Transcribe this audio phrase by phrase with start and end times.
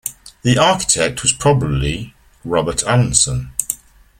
[0.41, 3.51] The architect was probably Robert Allanson.